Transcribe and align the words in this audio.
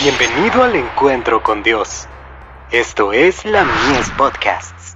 Bienvenido 0.00 0.62
al 0.62 0.76
encuentro 0.76 1.42
con 1.42 1.64
Dios. 1.64 2.06
Esto 2.70 3.12
es 3.12 3.44
la 3.44 3.64
Mies 3.64 4.08
Podcasts. 4.16 4.94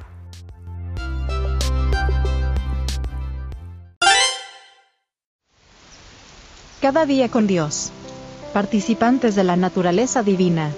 Cada 6.81 7.05
día 7.05 7.29
con 7.29 7.49
Dios. 7.49 7.91
Participantes 8.53 9.35
de 9.35 9.43
la 9.43 9.57
naturaleza 9.57 10.23
divina. 10.23 10.71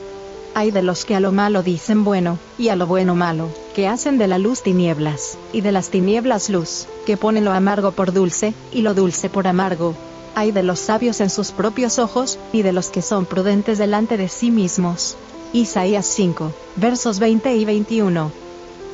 Hay 0.54 0.70
de 0.70 0.80
los 0.80 1.04
que 1.04 1.14
a 1.14 1.20
lo 1.20 1.30
malo 1.30 1.62
dicen 1.62 2.02
bueno, 2.02 2.38
y 2.56 2.70
a 2.70 2.76
lo 2.76 2.86
bueno 2.86 3.14
malo, 3.14 3.50
que 3.74 3.88
hacen 3.88 4.16
de 4.16 4.26
la 4.26 4.38
luz 4.38 4.62
tinieblas, 4.62 5.36
y 5.52 5.60
de 5.60 5.72
las 5.72 5.90
tinieblas 5.90 6.48
luz, 6.48 6.86
que 7.04 7.18
ponen 7.18 7.44
lo 7.44 7.52
amargo 7.52 7.92
por 7.92 8.14
dulce, 8.14 8.54
y 8.72 8.80
lo 8.80 8.94
dulce 8.94 9.28
por 9.28 9.46
amargo, 9.46 9.94
hay 10.34 10.52
de 10.52 10.62
los 10.62 10.80
sabios 10.80 11.20
en 11.20 11.30
sus 11.30 11.52
propios 11.52 11.98
ojos, 11.98 12.38
y 12.52 12.62
de 12.62 12.72
los 12.72 12.88
que 12.88 13.02
son 13.02 13.26
prudentes 13.26 13.78
delante 13.78 14.16
de 14.16 14.28
sí 14.28 14.50
mismos. 14.50 15.16
Isaías 15.52 16.06
5, 16.06 16.52
versos 16.76 17.18
20 17.18 17.54
y 17.56 17.64
21. 17.64 18.32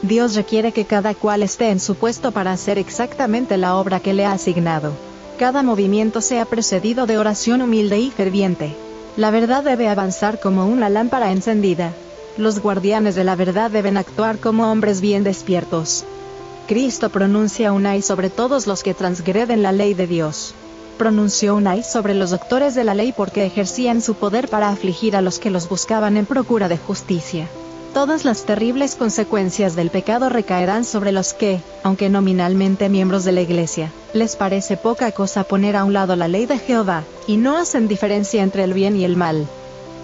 Dios 0.02 0.34
requiere 0.34 0.72
que 0.72 0.84
cada 0.84 1.14
cual 1.14 1.42
esté 1.42 1.70
en 1.70 1.80
su 1.80 1.94
puesto 1.94 2.32
para 2.32 2.52
hacer 2.52 2.78
exactamente 2.78 3.56
la 3.56 3.76
obra 3.76 4.00
que 4.00 4.14
le 4.14 4.24
ha 4.24 4.32
asignado. 4.32 4.92
Cada 5.38 5.62
movimiento 5.62 6.20
sea 6.20 6.44
precedido 6.44 7.06
de 7.06 7.18
oración 7.18 7.62
humilde 7.62 7.98
y 7.98 8.10
ferviente. 8.10 8.74
La 9.16 9.30
verdad 9.30 9.64
debe 9.64 9.88
avanzar 9.88 10.40
como 10.40 10.66
una 10.66 10.88
lámpara 10.88 11.32
encendida. 11.32 11.92
Los 12.36 12.60
guardianes 12.60 13.14
de 13.14 13.24
la 13.24 13.36
verdad 13.36 13.70
deben 13.70 13.96
actuar 13.96 14.38
como 14.38 14.70
hombres 14.70 15.00
bien 15.00 15.24
despiertos. 15.24 16.04
Cristo 16.66 17.10
pronuncia 17.10 17.72
un 17.72 17.86
ay 17.86 18.02
sobre 18.02 18.30
todos 18.30 18.66
los 18.66 18.82
que 18.82 18.94
transgreden 18.94 19.62
la 19.62 19.72
ley 19.72 19.94
de 19.94 20.06
Dios 20.06 20.54
pronunció 21.00 21.56
un 21.56 21.66
ay 21.66 21.82
sobre 21.82 22.12
los 22.12 22.28
doctores 22.28 22.74
de 22.74 22.84
la 22.84 22.92
ley 22.92 23.14
porque 23.16 23.46
ejercían 23.46 24.02
su 24.02 24.16
poder 24.16 24.48
para 24.48 24.68
afligir 24.68 25.16
a 25.16 25.22
los 25.22 25.38
que 25.38 25.48
los 25.48 25.66
buscaban 25.66 26.18
en 26.18 26.26
procura 26.26 26.68
de 26.68 26.76
justicia. 26.76 27.48
Todas 27.94 28.26
las 28.26 28.44
terribles 28.44 28.96
consecuencias 28.96 29.74
del 29.74 29.88
pecado 29.88 30.28
recaerán 30.28 30.84
sobre 30.84 31.10
los 31.10 31.32
que, 31.32 31.58
aunque 31.84 32.10
nominalmente 32.10 32.90
miembros 32.90 33.24
de 33.24 33.32
la 33.32 33.40
Iglesia, 33.40 33.90
les 34.12 34.36
parece 34.36 34.76
poca 34.76 35.10
cosa 35.12 35.44
poner 35.44 35.74
a 35.74 35.84
un 35.84 35.94
lado 35.94 36.16
la 36.16 36.28
ley 36.28 36.44
de 36.44 36.58
Jehová, 36.58 37.02
y 37.26 37.38
no 37.38 37.56
hacen 37.56 37.88
diferencia 37.88 38.42
entre 38.42 38.64
el 38.64 38.74
bien 38.74 38.94
y 38.94 39.04
el 39.04 39.16
mal. 39.16 39.46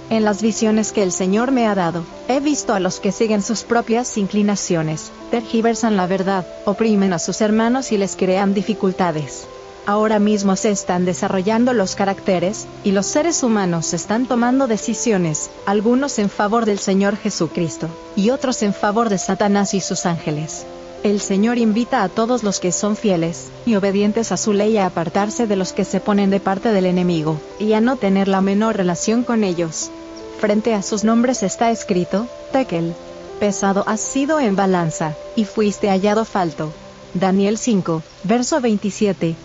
En 0.08 0.24
las 0.24 0.40
visiones 0.40 0.92
que 0.92 1.02
el 1.02 1.12
Señor 1.12 1.50
me 1.50 1.66
ha 1.66 1.74
dado, 1.74 2.04
he 2.26 2.40
visto 2.40 2.72
a 2.72 2.80
los 2.80 3.00
que 3.00 3.12
siguen 3.12 3.42
sus 3.42 3.64
propias 3.64 4.16
inclinaciones, 4.16 5.12
tergiversan 5.30 5.98
la 5.98 6.06
verdad, 6.06 6.46
oprimen 6.64 7.12
a 7.12 7.18
sus 7.18 7.42
hermanos 7.42 7.92
y 7.92 7.98
les 7.98 8.16
crean 8.16 8.54
dificultades. 8.54 9.46
Ahora 9.86 10.18
mismo 10.18 10.56
se 10.56 10.70
están 10.70 11.04
desarrollando 11.04 11.72
los 11.72 11.94
caracteres, 11.94 12.66
y 12.82 12.90
los 12.90 13.06
seres 13.06 13.44
humanos 13.44 13.94
están 13.94 14.26
tomando 14.26 14.66
decisiones, 14.66 15.48
algunos 15.64 16.18
en 16.18 16.28
favor 16.28 16.64
del 16.64 16.80
Señor 16.80 17.16
Jesucristo, 17.16 17.88
y 18.16 18.30
otros 18.30 18.64
en 18.64 18.74
favor 18.74 19.10
de 19.10 19.18
Satanás 19.18 19.74
y 19.74 19.80
sus 19.80 20.04
ángeles. 20.04 20.66
El 21.04 21.20
Señor 21.20 21.58
invita 21.58 22.02
a 22.02 22.08
todos 22.08 22.42
los 22.42 22.58
que 22.58 22.72
son 22.72 22.96
fieles 22.96 23.46
y 23.64 23.76
obedientes 23.76 24.32
a 24.32 24.36
su 24.36 24.52
ley 24.52 24.76
a 24.76 24.86
apartarse 24.86 25.46
de 25.46 25.54
los 25.54 25.72
que 25.72 25.84
se 25.84 26.00
ponen 26.00 26.30
de 26.30 26.40
parte 26.40 26.72
del 26.72 26.86
enemigo, 26.86 27.38
y 27.60 27.74
a 27.74 27.80
no 27.80 27.94
tener 27.94 28.26
la 28.26 28.40
menor 28.40 28.76
relación 28.76 29.22
con 29.22 29.44
ellos. 29.44 29.92
Frente 30.40 30.74
a 30.74 30.82
sus 30.82 31.04
nombres 31.04 31.44
está 31.44 31.70
escrito, 31.70 32.26
Tekel. 32.50 32.92
Pesado 33.38 33.84
has 33.86 34.00
sido 34.00 34.40
en 34.40 34.56
balanza, 34.56 35.14
y 35.36 35.44
fuiste 35.44 35.90
hallado 35.90 36.24
falto. 36.24 36.72
Daniel 37.14 37.56
5, 37.56 38.02
verso 38.24 38.60
27. 38.60 39.36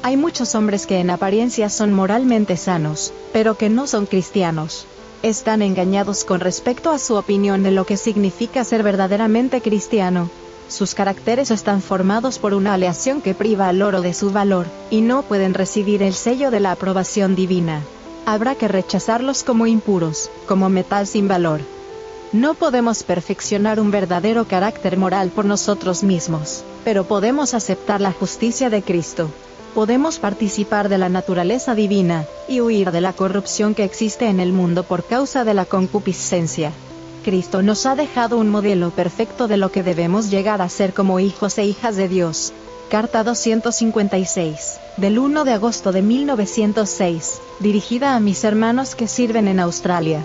Hay 0.00 0.16
muchos 0.16 0.54
hombres 0.54 0.86
que 0.86 1.00
en 1.00 1.10
apariencia 1.10 1.68
son 1.68 1.92
moralmente 1.92 2.56
sanos, 2.56 3.12
pero 3.32 3.56
que 3.56 3.68
no 3.68 3.88
son 3.88 4.06
cristianos. 4.06 4.86
Están 5.22 5.60
engañados 5.60 6.24
con 6.24 6.38
respecto 6.38 6.90
a 6.90 7.00
su 7.00 7.16
opinión 7.16 7.64
de 7.64 7.72
lo 7.72 7.84
que 7.84 7.96
significa 7.96 8.62
ser 8.62 8.84
verdaderamente 8.84 9.60
cristiano. 9.60 10.30
Sus 10.68 10.94
caracteres 10.94 11.50
están 11.50 11.82
formados 11.82 12.38
por 12.38 12.54
una 12.54 12.74
aleación 12.74 13.20
que 13.20 13.34
priva 13.34 13.68
al 13.68 13.82
oro 13.82 14.00
de 14.00 14.14
su 14.14 14.30
valor, 14.30 14.66
y 14.88 15.00
no 15.00 15.22
pueden 15.22 15.52
recibir 15.52 16.02
el 16.02 16.14
sello 16.14 16.52
de 16.52 16.60
la 16.60 16.72
aprobación 16.72 17.34
divina. 17.34 17.82
Habrá 18.24 18.54
que 18.54 18.68
rechazarlos 18.68 19.42
como 19.42 19.66
impuros, 19.66 20.30
como 20.46 20.68
metal 20.68 21.08
sin 21.08 21.26
valor. 21.26 21.60
No 22.32 22.54
podemos 22.54 23.02
perfeccionar 23.02 23.80
un 23.80 23.90
verdadero 23.90 24.44
carácter 24.44 24.96
moral 24.96 25.30
por 25.30 25.44
nosotros 25.44 26.04
mismos, 26.04 26.62
pero 26.84 27.04
podemos 27.04 27.54
aceptar 27.54 28.00
la 28.00 28.12
justicia 28.12 28.70
de 28.70 28.82
Cristo 28.82 29.30
podemos 29.68 30.18
participar 30.18 30.88
de 30.88 30.98
la 30.98 31.08
naturaleza 31.08 31.74
divina, 31.74 32.24
y 32.48 32.60
huir 32.60 32.90
de 32.90 33.00
la 33.00 33.12
corrupción 33.12 33.74
que 33.74 33.84
existe 33.84 34.28
en 34.28 34.40
el 34.40 34.52
mundo 34.52 34.82
por 34.82 35.04
causa 35.04 35.44
de 35.44 35.54
la 35.54 35.64
concupiscencia. 35.64 36.72
Cristo 37.24 37.62
nos 37.62 37.86
ha 37.86 37.94
dejado 37.94 38.38
un 38.38 38.48
modelo 38.48 38.90
perfecto 38.90 39.48
de 39.48 39.56
lo 39.56 39.70
que 39.70 39.82
debemos 39.82 40.30
llegar 40.30 40.62
a 40.62 40.68
ser 40.68 40.94
como 40.94 41.20
hijos 41.20 41.58
e 41.58 41.64
hijas 41.64 41.96
de 41.96 42.08
Dios. 42.08 42.52
Carta 42.88 43.22
256, 43.22 44.80
del 44.96 45.18
1 45.18 45.44
de 45.44 45.52
agosto 45.52 45.92
de 45.92 46.00
1906, 46.00 47.40
dirigida 47.60 48.16
a 48.16 48.20
mis 48.20 48.44
hermanos 48.44 48.94
que 48.94 49.06
sirven 49.06 49.46
en 49.46 49.60
Australia. 49.60 50.24